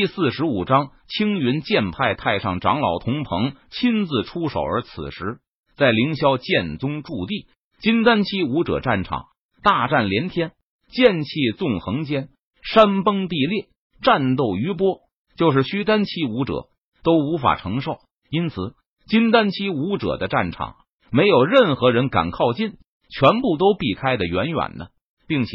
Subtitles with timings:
[0.00, 4.62] 第四十五章，青云剑派太上长老童鹏亲自出手。
[4.62, 5.40] 而此时，
[5.76, 7.48] 在凌霄剑宗驻地
[7.80, 9.26] 金丹期武者战场，
[9.62, 10.52] 大战连天，
[10.88, 12.30] 剑气纵横间，
[12.62, 13.66] 山崩地裂，
[14.00, 15.00] 战斗余波，
[15.36, 16.68] 就是虚丹期武者
[17.02, 17.98] 都无法承受。
[18.30, 18.72] 因此，
[19.06, 20.76] 金丹期武者的战场
[21.10, 22.78] 没有任何人敢靠近，
[23.10, 24.92] 全部都避开的远远的，
[25.28, 25.50] 并且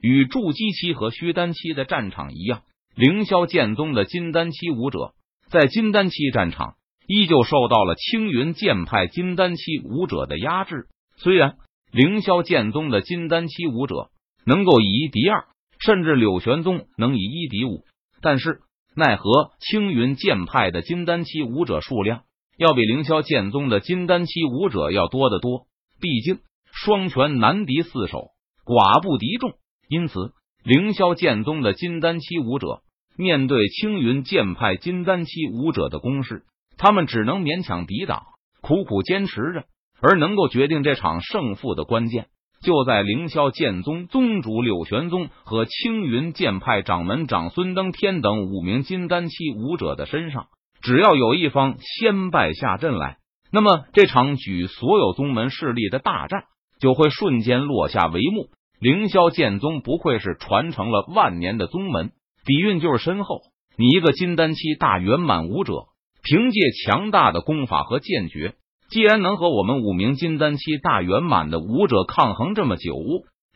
[0.00, 2.62] 与筑基期和虚丹期的战场一样。
[3.00, 5.14] 凌霄剑宗的金丹期武者
[5.48, 6.74] 在金丹期战场
[7.06, 10.86] 依旧受到了青云剑派金丹期武者的压制。
[11.16, 11.56] 虽然
[11.90, 14.10] 凌霄剑宗的金丹期武者
[14.44, 15.46] 能够以一敌二，
[15.78, 17.84] 甚至柳玄宗能以一敌五，
[18.20, 18.60] 但是
[18.94, 22.24] 奈何青云剑派的金丹期武者数量
[22.58, 25.62] 要比凌霄剑宗的金丹期武者要多得多。
[26.02, 28.26] 毕竟双拳难敌四手，
[28.66, 29.54] 寡不敌众，
[29.88, 30.32] 因此
[30.62, 32.82] 凌霄剑宗的金丹期武者。
[33.20, 36.44] 面对青云剑派金丹期武者的攻势，
[36.78, 38.22] 他们只能勉强抵挡，
[38.62, 39.64] 苦苦坚持着。
[40.00, 42.28] 而能够决定这场胜负的关键，
[42.62, 50.46] 就在凌霄剑宗宗主柳玄宗和青云剑派掌门长孙登天等五名金丹期武者的身上。
[50.80, 53.18] 只要有一方先败下阵来，
[53.52, 56.44] 那么这场举所有宗门势力的大战
[56.80, 58.48] 就会瞬间落下帷幕。
[58.80, 62.12] 凌霄剑宗不愧是传承了万年的宗门。
[62.44, 63.40] 底蕴就是深厚。
[63.76, 65.86] 你一个金丹期大圆满武者，
[66.22, 68.54] 凭借强大的功法和剑诀，
[68.90, 72.94] 既然能和我们五名金丹期大圆满的武者抗衡这么久，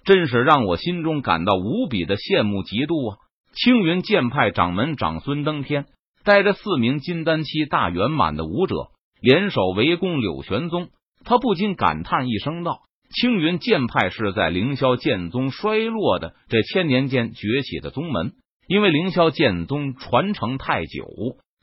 [0.05, 3.18] 真是让我心中感到无比的羡慕嫉妒啊！
[3.55, 5.86] 青云剑派掌门长孙登天
[6.24, 8.88] 带着四名金丹期大圆满的武者
[9.20, 10.88] 联手围攻柳玄宗，
[11.24, 12.80] 他不禁感叹一声道
[13.14, 18.32] ：“青云剑派是在凌霄剑宗衰落的这千年间崛起的宗门。”
[18.66, 21.06] 因为凌霄剑宗传承太久，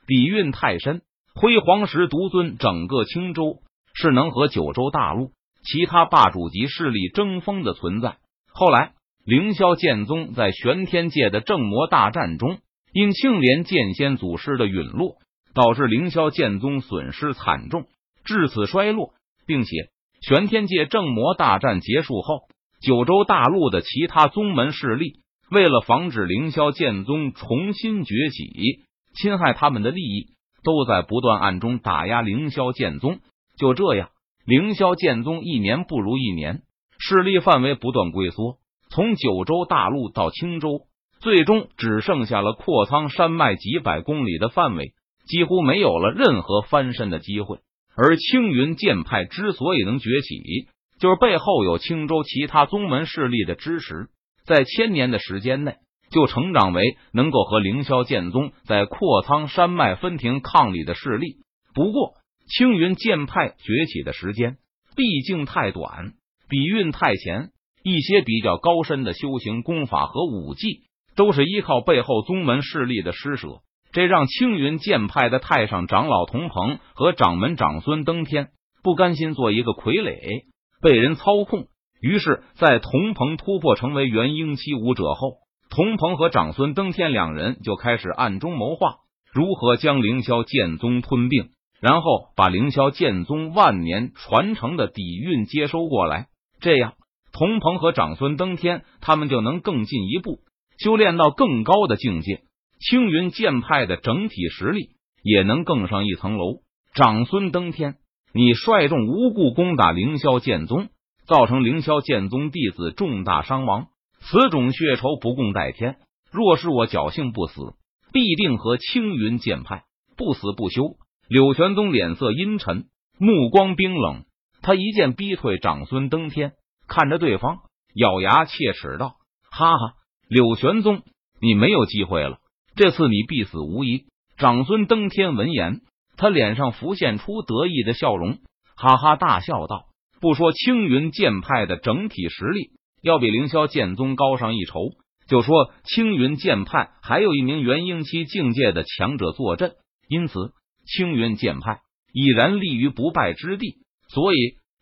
[0.08, 1.02] 底蕴太深，
[1.34, 3.60] 辉煌时独尊整个青州，
[3.94, 5.32] 是能和九州大陆
[5.64, 8.18] 其他霸主级势力争锋的存在。
[8.54, 8.94] 后来，
[9.26, 12.60] 凌霄剑宗在玄天界的正魔大战中，
[12.94, 15.18] 因庆怜剑仙祖师的陨落，
[15.54, 17.86] 导致凌霄剑宗损失惨重，
[18.24, 19.14] 至此衰落。
[19.48, 19.90] 并且，
[20.22, 22.42] 玄天界正魔大战结束后，
[22.82, 25.21] 九州大陆的其他宗门势力。
[25.52, 30.28] 为了防止凌霄剑宗重新崛起，侵害他们的利益，
[30.64, 33.20] 都在不断暗中打压凌霄剑宗。
[33.58, 34.12] 就这样，
[34.46, 36.62] 凌霄剑宗一年不如一年，
[36.98, 40.84] 势力范围不断龟缩，从九州大陆到青州，
[41.20, 44.94] 最终只剩下了阔苍山脉几百公里的范围，
[45.28, 47.58] 几乎没有了任何翻身的机会。
[47.98, 54.08] 而青云剑派之所以能崛起，就是背后有青州其他宗门势力的支持。
[54.46, 55.76] 在千年的时间内，
[56.12, 61.38] 就成长为能够和凌霄剑宗在阔苍山脉分庭抗礼的势力。
[61.74, 62.16] 不过，
[62.48, 64.58] 青云剑派崛起的时间
[64.96, 66.14] 毕竟太短，
[66.50, 67.52] 底蕴太浅，
[67.84, 70.82] 一些比较高深的修行功法和武技，
[71.16, 73.62] 都是依靠背后宗门势力的施舍。
[73.94, 78.50] 这让青云剑派的太上长老童鹏和掌门长孙登天
[78.84, 80.46] 不甘心做一个傀儡，
[80.82, 81.68] 被人操控。
[82.02, 85.38] 于是，在童鹏突破成为元婴期武者后，
[85.70, 88.96] 童鹏和长孙登天两人就开始暗中谋划，
[89.32, 96.26] 如何将凌霄剑宗吞并，然后把凌霄剑宗万年传承的底蕴接收过来。
[96.60, 96.94] 这样，
[97.32, 100.40] 童鹏和长孙登天他们就能更进一步，
[100.80, 102.42] 修炼到更高的境界。
[102.80, 106.62] 青云剑派的整体实力也能更上一层楼。
[106.96, 107.98] 长孙登天，
[108.34, 110.90] 你率众无故攻打凌霄剑宗。
[111.28, 113.88] 造成凌霄剑宗弟子重大伤亡，
[114.20, 115.98] 此种血仇不共戴天。
[116.32, 117.74] 若是我侥幸不死，
[118.14, 119.84] 必定和青云剑派
[120.18, 120.98] 不死不休。
[121.28, 122.86] 柳玄宗脸色阴沉，
[123.18, 124.26] 目光冰冷，
[124.62, 126.54] 他一剑逼退长孙登天，
[126.88, 127.60] 看着对方，
[127.96, 129.16] 咬牙切齿道
[129.50, 129.94] ：“哈哈，
[130.28, 131.04] 柳玄宗，
[131.42, 132.40] 你没有机会了，
[132.76, 134.06] 这次你必死无疑。”
[134.38, 135.82] 长孙登天闻言，
[136.18, 138.40] 他脸上浮现出得意的笑容，
[138.76, 139.86] 哈哈大笑道。
[140.22, 142.70] 不说青云剑派的整体实力
[143.02, 144.92] 要比凌霄剑宗高上一筹，
[145.28, 149.74] 就说青云剑派还有一名元婴期境界的强者坐镇，
[150.08, 150.52] 因此
[150.86, 151.80] 青云剑派
[152.14, 153.78] 已然立于不败之地。
[154.10, 154.38] 所以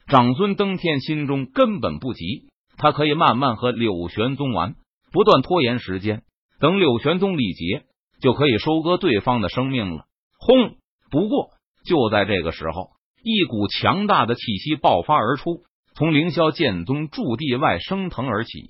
[0.08, 4.76] 长孙登天心中根本不急，他可以慢慢和柳玄宗玩，
[5.14, 6.24] 不断拖延时间，
[6.60, 7.86] 等柳玄宗力竭，
[8.22, 10.04] 就可以收割对方的生命了。
[10.38, 10.76] 轰！
[11.10, 11.52] 不过
[11.86, 12.99] 就在这个时候。
[13.24, 15.64] 一股强大的气息爆发而出，
[15.96, 18.62] 从凌霄剑宗驻地外升腾而起。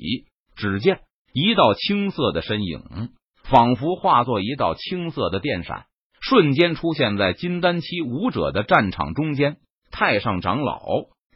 [0.56, 1.00] 只见
[1.34, 3.10] 一道青色的身影
[3.44, 5.86] 仿佛化作一道青色的电闪，
[6.20, 9.58] 瞬间出现在金丹期武者的战场中间。
[9.92, 10.82] 太上长老，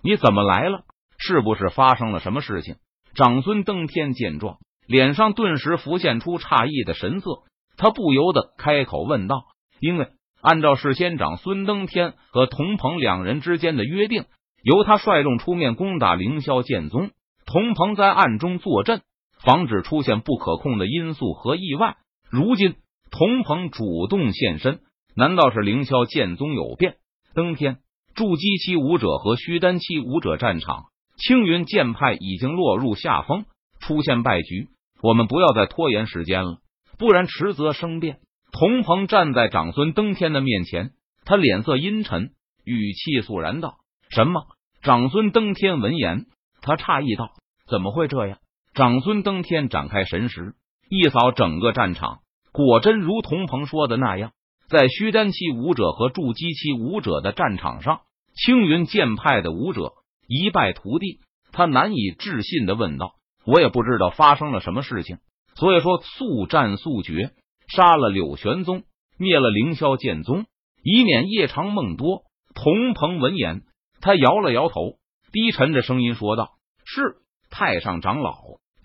[0.03, 0.83] 你怎么来了？
[1.17, 2.75] 是不是发生了什么事情？
[3.15, 7.43] 长孙登天见状，脸上顿时浮现出诧异的神色，
[7.77, 9.43] 他不由得开口问道
[9.79, 10.09] ：“因为
[10.43, 14.25] 按照事先长孙登天和童鹏两人之间的约定，
[14.61, 17.11] 由他率众出面攻打凌霄剑宗，
[17.45, 19.01] 童鹏在暗中坐镇，
[19.41, 21.95] 防止出现不可控的因素和意外。
[22.29, 22.75] 如今
[23.09, 24.81] 童鹏主动现身，
[25.15, 26.97] 难道是凌霄剑宗有变？
[27.33, 27.77] 登天。”
[28.13, 30.83] 筑基期武者和虚丹期武者战场，
[31.17, 33.45] 青云剑派已经落入下风，
[33.79, 34.67] 出现败局。
[35.01, 36.57] 我们不要再拖延时间了，
[36.99, 38.19] 不然迟则生变。
[38.53, 40.91] 童鹏站在长孙登天的面前，
[41.25, 42.33] 他脸色阴沉，
[42.63, 43.77] 语气肃然道
[44.13, 44.43] ：“什么？”
[44.83, 46.27] 长孙登天闻言，
[46.61, 47.31] 他诧异道
[47.67, 48.37] ：“怎么会这样？”
[48.75, 50.53] 长孙登天展开神识，
[50.87, 52.19] 一扫整个战场，
[52.51, 54.33] 果真如童鹏说的那样。
[54.69, 58.01] 在虚丹期武者和筑基期武者的战场上，
[58.35, 59.93] 青云剑派的武者
[60.27, 61.21] 一败涂地。
[61.51, 63.15] 他难以置信的问道
[63.45, 65.17] ：“我也不知道发生了什么事情，
[65.55, 67.31] 所以说速战速决，
[67.75, 68.83] 杀了柳玄宗，
[69.17, 70.45] 灭了凌霄剑宗，
[70.83, 72.23] 以免夜长梦多。”
[72.53, 73.63] 童鹏闻言，
[73.99, 74.97] 他摇了摇头，
[75.31, 76.51] 低沉着声音说道
[76.85, 77.15] ：“是
[77.49, 78.35] 太上长老。”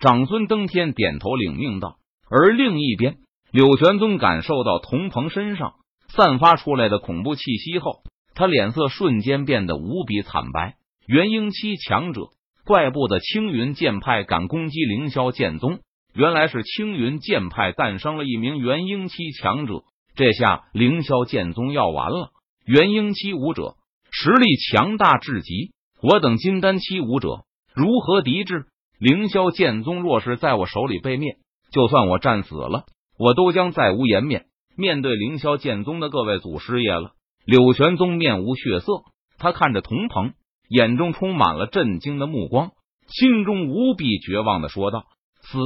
[0.01, 1.97] 长孙登天点头领命道。
[2.31, 3.17] 而另一边，
[3.51, 5.73] 柳玄宗感受到童鹏身上。
[6.07, 8.01] 散发出来的恐怖气息后，
[8.33, 10.77] 他脸色瞬间变得无比惨白。
[11.05, 12.29] 元婴期强者，
[12.65, 15.79] 怪不得青云剑派敢攻击凌霄剑宗，
[16.13, 19.83] 原来是青云剑派诞生了一名元婴期强者。
[20.15, 22.31] 这下凌霄剑宗要完了。
[22.65, 23.75] 元婴期武者
[24.11, 25.71] 实力强大至极，
[26.01, 28.65] 我等金丹期武者如何敌之？
[28.99, 31.37] 凌霄剑宗若是在我手里被灭，
[31.71, 32.83] 就算我战死了，
[33.17, 34.47] 我都将再无颜面。
[34.75, 37.11] 面对凌霄剑宗的各位祖师爷了，
[37.45, 39.03] 柳玄宗面无血色，
[39.37, 40.33] 他看着童鹏，
[40.67, 42.71] 眼中充满了震惊的目光，
[43.07, 45.05] 心中无比绝望的说道
[45.51, 45.59] ：“死！”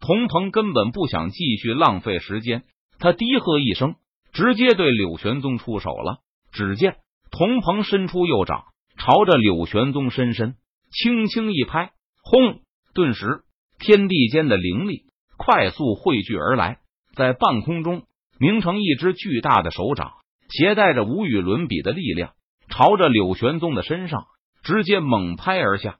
[0.00, 2.64] 童鹏根本不想继续浪费时间，
[2.98, 3.96] 他低喝一声，
[4.32, 6.18] 直接对柳玄宗出手了。
[6.52, 6.96] 只见
[7.30, 8.64] 童鹏伸出右掌，
[8.98, 10.54] 朝着柳玄宗深深
[10.90, 12.60] 轻轻一拍，轰！
[12.94, 13.42] 顿时
[13.78, 15.04] 天地间的灵力
[15.36, 16.78] 快速汇聚而来，
[17.14, 18.02] 在半空中。
[18.42, 20.12] 凝成一只巨大的手掌，
[20.48, 22.32] 携带着无与伦比的力量，
[22.70, 24.24] 朝着柳玄宗的身上
[24.62, 25.98] 直接猛拍而下。